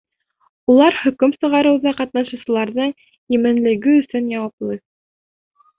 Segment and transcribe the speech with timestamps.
[0.75, 2.97] Улар хөкөм сығарыуҙа ҡатнашыусыларҙың
[3.39, 4.85] именлеге өсөн яуаплы.